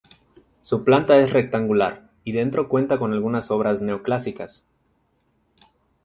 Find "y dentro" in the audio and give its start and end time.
2.23-2.67